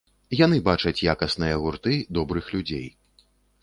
Яны 0.39 0.57
бачаць 0.69 0.95
якасныя 1.13 1.61
гурты, 1.67 1.93
добрых 2.21 2.53
людзей. 2.57 2.93